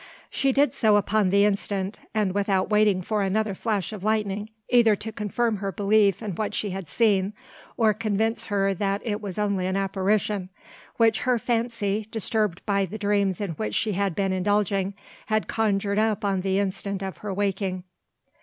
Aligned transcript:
She 0.31 0.51
did 0.51 0.73
so 0.73 0.95
upon 0.95 1.29
the 1.29 1.45
instant, 1.45 1.99
and 2.11 2.33
without 2.33 2.71
waiting 2.71 3.03
for 3.03 3.21
another 3.21 3.53
flash 3.53 3.93
of 3.93 4.03
lightning 4.03 4.49
either 4.67 4.95
to 4.95 5.11
confirm 5.11 5.57
her 5.57 5.71
belief 5.71 6.23
in 6.23 6.33
what 6.33 6.55
she 6.55 6.71
had 6.71 6.89
seen, 6.89 7.33
or 7.77 7.93
convince 7.93 8.47
her 8.47 8.73
that 8.73 9.03
it 9.05 9.21
was 9.21 9.37
only 9.37 9.67
an 9.67 9.77
apparition, 9.77 10.49
which 10.97 11.19
her 11.21 11.37
fancy, 11.37 12.07
disturbed 12.09 12.65
by 12.65 12.87
the 12.87 12.97
dreams 12.97 13.39
in 13.39 13.51
which 13.51 13.75
she 13.75 13.91
had 13.93 14.15
been 14.15 14.33
indulging, 14.33 14.95
had 15.27 15.47
conjured 15.47 15.99
up 15.99 16.25
on 16.25 16.41
the 16.41 16.57
instant 16.57 17.03
of 17.03 17.17
her 17.17 17.29
awaking. 17.29 17.83